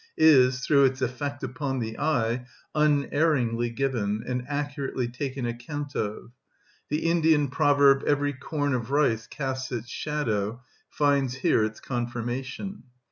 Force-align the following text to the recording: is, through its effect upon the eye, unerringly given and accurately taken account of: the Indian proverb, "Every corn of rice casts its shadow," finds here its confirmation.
is, 0.17 0.61
through 0.65 0.83
its 0.83 0.99
effect 0.99 1.43
upon 1.43 1.77
the 1.77 1.99
eye, 1.99 2.43
unerringly 2.73 3.69
given 3.69 4.23
and 4.25 4.43
accurately 4.47 5.07
taken 5.07 5.45
account 5.45 5.93
of: 5.95 6.31
the 6.89 7.05
Indian 7.05 7.47
proverb, 7.49 8.01
"Every 8.07 8.33
corn 8.33 8.73
of 8.73 8.89
rice 8.89 9.27
casts 9.27 9.71
its 9.71 9.89
shadow," 9.91 10.63
finds 10.89 11.35
here 11.35 11.63
its 11.63 11.79
confirmation. 11.79 12.81